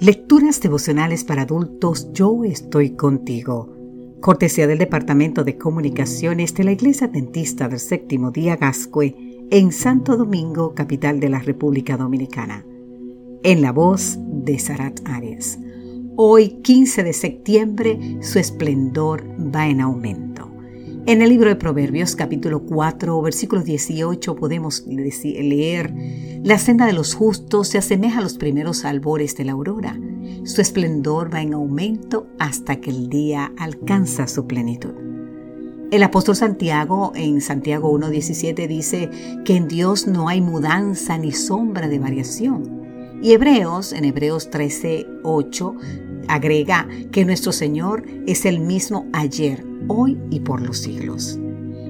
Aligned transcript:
Lecturas 0.00 0.60
devocionales 0.60 1.24
para 1.24 1.42
adultos 1.42 2.12
Yo 2.12 2.44
estoy 2.44 2.90
contigo. 2.90 3.74
Cortesía 4.20 4.66
del 4.66 4.76
Departamento 4.76 5.42
de 5.42 5.56
Comunicaciones 5.56 6.52
de 6.52 6.64
la 6.64 6.72
Iglesia 6.72 7.08
Dentista 7.08 7.66
del 7.66 7.78
Séptimo 7.78 8.30
Día 8.30 8.56
Gascue 8.56 9.16
en 9.50 9.72
Santo 9.72 10.18
Domingo, 10.18 10.74
capital 10.74 11.18
de 11.18 11.30
la 11.30 11.38
República 11.38 11.96
Dominicana. 11.96 12.66
En 13.42 13.62
la 13.62 13.72
voz 13.72 14.18
de 14.20 14.58
Sarat 14.58 15.00
Arias. 15.06 15.58
Hoy, 16.14 16.60
15 16.62 17.02
de 17.02 17.12
septiembre, 17.14 18.18
su 18.20 18.38
esplendor 18.38 19.24
va 19.38 19.66
en 19.66 19.80
aumento. 19.80 20.25
En 21.08 21.22
el 21.22 21.28
libro 21.28 21.48
de 21.48 21.54
Proverbios 21.54 22.16
capítulo 22.16 22.64
4 22.64 23.22
versículo 23.22 23.62
18 23.62 24.34
podemos 24.34 24.84
leer, 24.88 25.94
La 26.42 26.58
senda 26.58 26.84
de 26.84 26.94
los 26.94 27.14
justos 27.14 27.68
se 27.68 27.78
asemeja 27.78 28.18
a 28.18 28.22
los 28.22 28.36
primeros 28.36 28.84
albores 28.84 29.36
de 29.36 29.44
la 29.44 29.52
aurora. 29.52 29.96
Su 30.42 30.60
esplendor 30.60 31.32
va 31.32 31.42
en 31.42 31.54
aumento 31.54 32.26
hasta 32.40 32.80
que 32.80 32.90
el 32.90 33.08
día 33.08 33.52
alcanza 33.56 34.26
su 34.26 34.48
plenitud. 34.48 34.94
El 35.92 36.02
apóstol 36.02 36.34
Santiago 36.34 37.12
en 37.14 37.40
Santiago 37.40 37.96
1.17 37.96 38.66
dice 38.66 39.08
que 39.44 39.54
en 39.54 39.68
Dios 39.68 40.08
no 40.08 40.28
hay 40.28 40.40
mudanza 40.40 41.18
ni 41.18 41.30
sombra 41.30 41.86
de 41.86 42.00
variación. 42.00 42.84
Y 43.22 43.32
Hebreos, 43.32 43.92
en 43.92 44.04
Hebreos 44.04 44.50
13.8, 44.50 46.05
agrega 46.28 46.88
que 47.12 47.24
nuestro 47.24 47.52
Señor 47.52 48.04
es 48.26 48.44
el 48.44 48.60
mismo 48.60 49.06
ayer, 49.12 49.64
hoy 49.88 50.18
y 50.30 50.40
por 50.40 50.60
los 50.60 50.78
siglos. 50.78 51.38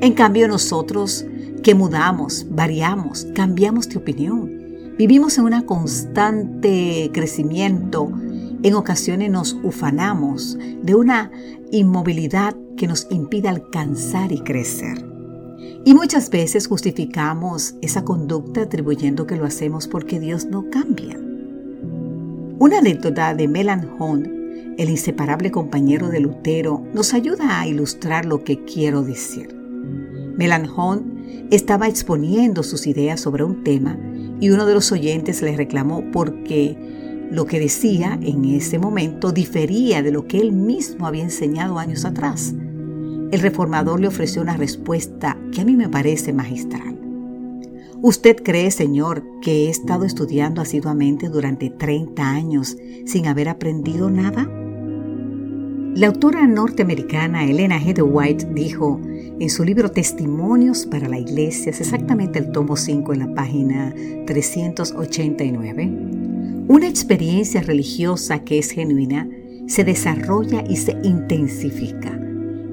En 0.00 0.12
cambio 0.12 0.48
nosotros 0.48 1.24
que 1.62 1.74
mudamos, 1.74 2.46
variamos, 2.50 3.26
cambiamos 3.34 3.88
de 3.88 3.98
opinión, 3.98 4.94
vivimos 4.96 5.38
en 5.38 5.44
un 5.44 5.60
constante 5.62 7.10
crecimiento, 7.12 8.12
en 8.62 8.74
ocasiones 8.74 9.30
nos 9.30 9.56
ufanamos 9.62 10.56
de 10.82 10.94
una 10.94 11.30
inmovilidad 11.70 12.56
que 12.76 12.86
nos 12.86 13.06
impide 13.10 13.48
alcanzar 13.48 14.32
y 14.32 14.40
crecer. 14.40 15.04
Y 15.84 15.94
muchas 15.94 16.30
veces 16.30 16.66
justificamos 16.66 17.74
esa 17.82 18.04
conducta 18.04 18.62
atribuyendo 18.62 19.26
que 19.26 19.36
lo 19.36 19.44
hacemos 19.44 19.88
porque 19.88 20.20
Dios 20.20 20.46
no 20.46 20.68
cambia. 20.70 21.18
Una 22.58 22.78
anécdota 22.78 23.34
de 23.34 23.48
Melanchthon 23.48 24.38
el 24.78 24.90
inseparable 24.90 25.50
compañero 25.50 26.08
de 26.08 26.20
Lutero, 26.20 26.86
nos 26.94 27.12
ayuda 27.12 27.60
a 27.60 27.66
ilustrar 27.66 28.24
lo 28.24 28.44
que 28.44 28.64
quiero 28.64 29.02
decir. 29.02 29.54
Melanchthon 30.36 31.48
estaba 31.50 31.88
exponiendo 31.88 32.62
sus 32.62 32.86
ideas 32.86 33.20
sobre 33.20 33.42
un 33.42 33.64
tema 33.64 33.98
y 34.40 34.50
uno 34.50 34.66
de 34.66 34.74
los 34.74 34.92
oyentes 34.92 35.42
le 35.42 35.56
reclamó 35.56 36.04
porque 36.12 37.26
lo 37.32 37.44
que 37.44 37.58
decía 37.58 38.18
en 38.22 38.44
ese 38.44 38.78
momento 38.78 39.32
difería 39.32 40.00
de 40.00 40.12
lo 40.12 40.28
que 40.28 40.38
él 40.38 40.52
mismo 40.52 41.08
había 41.08 41.24
enseñado 41.24 41.80
años 41.80 42.04
atrás. 42.04 42.54
El 43.32 43.40
reformador 43.40 43.98
le 43.98 44.06
ofreció 44.06 44.40
una 44.42 44.56
respuesta 44.56 45.36
que 45.52 45.60
a 45.60 45.64
mí 45.64 45.74
me 45.74 45.88
parece 45.88 46.32
magistral. 46.32 46.97
¿Usted 48.00 48.36
cree, 48.44 48.70
Señor, 48.70 49.24
que 49.42 49.66
he 49.66 49.70
estado 49.70 50.04
estudiando 50.04 50.62
asiduamente 50.62 51.28
durante 51.28 51.68
30 51.68 52.30
años 52.30 52.76
sin 53.06 53.26
haber 53.26 53.48
aprendido 53.48 54.08
nada? 54.08 54.48
La 55.96 56.06
autora 56.06 56.46
norteamericana 56.46 57.44
Elena 57.44 57.76
Heather 57.76 58.04
White 58.04 58.50
dijo 58.54 59.00
en 59.40 59.50
su 59.50 59.64
libro 59.64 59.90
Testimonios 59.90 60.86
para 60.86 61.08
la 61.08 61.18
Iglesia, 61.18 61.70
es 61.70 61.80
exactamente 61.80 62.38
el 62.38 62.52
tomo 62.52 62.76
5 62.76 63.14
en 63.14 63.18
la 63.18 63.34
página 63.34 63.92
389, 64.26 65.90
una 66.68 66.86
experiencia 66.86 67.62
religiosa 67.62 68.44
que 68.44 68.60
es 68.60 68.70
genuina 68.70 69.28
se 69.66 69.82
desarrolla 69.82 70.62
y 70.68 70.76
se 70.76 70.96
intensifica. 71.02 72.27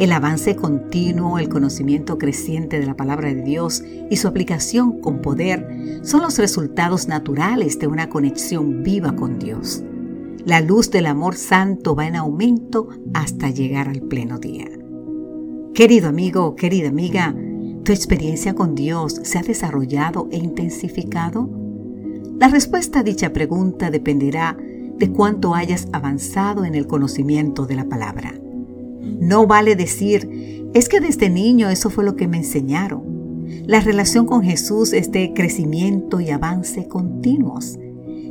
El 0.00 0.12
avance 0.12 0.56
continuo, 0.56 1.38
el 1.38 1.50
conocimiento 1.50 2.16
creciente 2.16 2.80
de 2.80 2.86
la 2.86 2.96
palabra 2.96 3.34
de 3.34 3.42
Dios 3.42 3.84
y 4.08 4.16
su 4.16 4.28
aplicación 4.28 4.98
con 4.98 5.20
poder 5.20 6.00
son 6.00 6.22
los 6.22 6.38
resultados 6.38 7.06
naturales 7.06 7.78
de 7.78 7.86
una 7.86 8.08
conexión 8.08 8.82
viva 8.82 9.14
con 9.14 9.38
Dios. 9.38 9.84
La 10.46 10.62
luz 10.62 10.90
del 10.90 11.04
amor 11.04 11.34
santo 11.34 11.94
va 11.94 12.06
en 12.06 12.16
aumento 12.16 12.88
hasta 13.12 13.50
llegar 13.50 13.90
al 13.90 14.00
pleno 14.00 14.38
día. 14.38 14.70
Querido 15.74 16.08
amigo, 16.08 16.56
querida 16.56 16.88
amiga, 16.88 17.36
¿tu 17.84 17.92
experiencia 17.92 18.54
con 18.54 18.74
Dios 18.74 19.20
se 19.22 19.38
ha 19.38 19.42
desarrollado 19.42 20.28
e 20.32 20.38
intensificado? 20.38 21.46
La 22.38 22.48
respuesta 22.48 23.00
a 23.00 23.02
dicha 23.02 23.34
pregunta 23.34 23.90
dependerá 23.90 24.56
de 24.96 25.12
cuánto 25.12 25.54
hayas 25.54 25.88
avanzado 25.92 26.64
en 26.64 26.74
el 26.74 26.86
conocimiento 26.86 27.66
de 27.66 27.74
la 27.74 27.84
palabra. 27.84 28.32
No 29.02 29.46
vale 29.46 29.76
decir, 29.76 30.70
es 30.74 30.88
que 30.88 31.00
desde 31.00 31.30
niño 31.30 31.68
eso 31.68 31.90
fue 31.90 32.04
lo 32.04 32.16
que 32.16 32.28
me 32.28 32.38
enseñaron. 32.38 33.10
La 33.66 33.80
relación 33.80 34.26
con 34.26 34.42
Jesús 34.42 34.92
es 34.92 35.10
de 35.10 35.32
crecimiento 35.34 36.20
y 36.20 36.30
avance 36.30 36.86
continuos. 36.86 37.78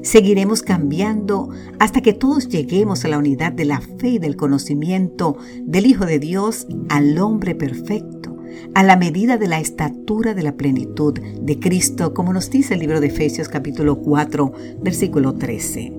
Seguiremos 0.02 0.62
cambiando 0.62 1.50
hasta 1.78 2.02
que 2.02 2.14
todos 2.14 2.48
lleguemos 2.48 3.04
a 3.04 3.10
la 3.10 3.18
unidad 3.18 3.52
de 3.52 3.66
la 3.66 3.82
fe 3.82 4.10
y 4.10 4.20
del 4.20 4.38
conocimiento 4.38 5.38
del 5.64 5.86
Hijo 5.86 6.06
de 6.06 6.20
Dios, 6.20 6.68
al 6.88 7.18
hombre 7.20 7.54
perfecto, 7.54 8.38
a 8.74 8.84
la 8.84 8.96
medida 8.96 9.38
de 9.38 9.48
la 9.48 9.60
estatura 9.60 10.34
de 10.34 10.44
la 10.44 10.56
plenitud 10.56 11.14
de 11.14 11.60
Cristo, 11.60 12.14
como 12.14 12.32
nos 12.32 12.50
dice 12.50 12.76
el 12.76 12.80
libro 12.80 13.02
de 13.02 13.08
Efesios 13.08 13.50
capítulo 13.50 14.00
4, 14.00 14.54
versículo 14.82 15.34
13. 15.34 15.99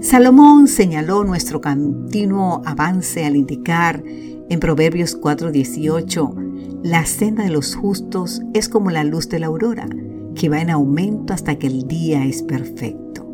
Salomón 0.00 0.66
señaló 0.66 1.24
nuestro 1.24 1.60
continuo 1.60 2.62
avance 2.64 3.26
al 3.26 3.36
indicar 3.36 4.02
en 4.06 4.58
Proverbios 4.58 5.14
4:18, 5.14 6.80
la 6.82 7.04
senda 7.04 7.44
de 7.44 7.50
los 7.50 7.76
justos 7.76 8.40
es 8.54 8.70
como 8.70 8.90
la 8.90 9.04
luz 9.04 9.28
de 9.28 9.40
la 9.40 9.48
aurora 9.48 9.86
que 10.34 10.48
va 10.48 10.62
en 10.62 10.70
aumento 10.70 11.34
hasta 11.34 11.58
que 11.58 11.66
el 11.66 11.86
día 11.86 12.24
es 12.24 12.42
perfecto. 12.42 13.28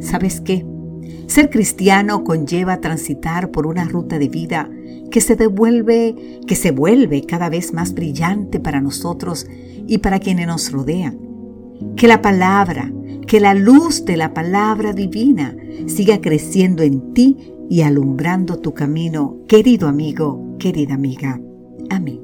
¿Sabes 0.00 0.40
qué? 0.40 0.66
Ser 1.28 1.48
cristiano 1.48 2.24
conlleva 2.24 2.80
transitar 2.80 3.52
por 3.52 3.68
una 3.68 3.84
ruta 3.84 4.18
de 4.18 4.28
vida 4.28 4.68
que 5.12 5.20
se 5.20 5.36
devuelve, 5.36 6.40
que 6.44 6.56
se 6.56 6.72
vuelve 6.72 7.22
cada 7.22 7.48
vez 7.48 7.72
más 7.72 7.94
brillante 7.94 8.58
para 8.58 8.80
nosotros 8.80 9.46
y 9.86 9.98
para 9.98 10.18
quienes 10.18 10.48
nos 10.48 10.72
rodean. 10.72 11.20
Que 11.94 12.08
la 12.08 12.20
palabra, 12.20 12.92
que 13.26 13.40
la 13.40 13.54
luz 13.54 14.04
de 14.04 14.16
la 14.16 14.34
palabra 14.34 14.92
divina 14.92 15.56
siga 15.86 16.20
creciendo 16.20 16.82
en 16.82 17.14
ti 17.14 17.54
y 17.68 17.82
alumbrando 17.82 18.58
tu 18.58 18.74
camino, 18.74 19.38
querido 19.48 19.88
amigo, 19.88 20.56
querida 20.58 20.94
amiga. 20.94 21.40
Amén. 21.90 22.23